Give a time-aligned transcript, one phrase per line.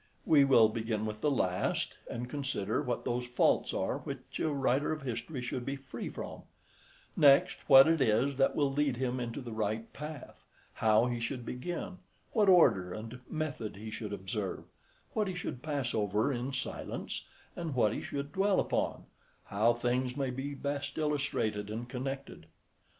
[0.25, 4.91] We will begin with the last, and consider what those faults are which a writer
[4.91, 6.41] of history should be free from;
[7.15, 11.45] next, what it is that will lead him into the right path, how he should
[11.45, 11.99] begin,
[12.33, 14.63] what order and method he should observe,
[15.13, 17.23] what he should pass over in silence,
[17.55, 19.03] and what he should dwell upon,
[19.43, 22.47] how things may be best illustrated and connected.